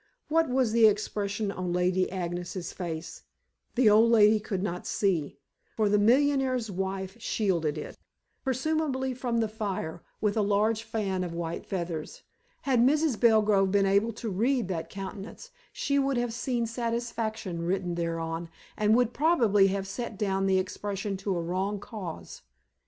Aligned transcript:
What 0.29 0.49
was 0.49 0.71
the 0.71 0.87
expression 0.87 1.51
on 1.51 1.73
Lady 1.73 2.11
Agnes's 2.11 2.73
face, 2.73 3.21
the 3.75 3.87
old 3.87 4.09
lady 4.09 4.39
could 4.39 4.63
not 4.63 4.87
see, 4.87 5.37
for 5.75 5.89
the 5.89 5.99
millionaire's 5.99 6.71
wife 6.71 7.21
shielded 7.21 7.77
it 7.77 7.95
presumably 8.43 9.13
from 9.13 9.37
the 9.41 9.47
fire 9.47 10.01
with 10.19 10.35
a 10.35 10.41
large 10.41 10.81
fan 10.81 11.23
of 11.23 11.35
white 11.35 11.67
feathers. 11.67 12.23
Had 12.63 12.79
Mrs. 12.79 13.19
Belgrove 13.19 13.71
been 13.71 13.85
able 13.85 14.11
to 14.13 14.29
read 14.31 14.69
that 14.69 14.89
countenance 14.89 15.51
she 15.71 15.99
would 15.99 16.17
have 16.17 16.33
seen 16.33 16.65
satisfaction 16.65 17.61
written 17.61 17.93
thereon, 17.93 18.49
and 18.75 18.95
would 18.95 19.13
probably 19.13 19.67
have 19.67 19.85
set 19.87 20.17
down 20.17 20.47
the 20.47 20.57
expression 20.57 21.15
to 21.17 21.37
a 21.37 21.41
wrong 21.43 21.79
cause. 21.79 22.41